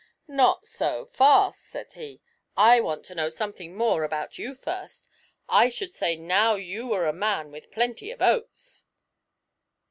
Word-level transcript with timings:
'Not 0.27 0.65
so 0.65 1.05
fast,' 1.05 1.61
said 1.67 1.93
he: 1.93 2.21
'I 2.57 2.79
want 2.81 3.05
to 3.05 3.13
know 3.13 3.29
something 3.29 3.75
more 3.77 4.03
about 4.03 4.39
you 4.39 4.55
first. 4.55 5.07
I 5.47 5.69
should 5.69 5.93
say 5.93 6.15
now 6.15 6.55
you 6.55 6.87
were 6.87 7.05
a 7.07 7.13
man 7.13 7.51
with 7.51 7.69
plenty 7.69 8.09
of 8.09 8.19
oats.' 8.19 8.83